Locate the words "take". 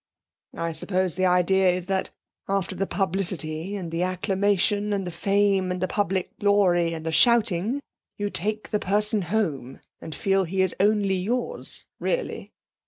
8.31-8.69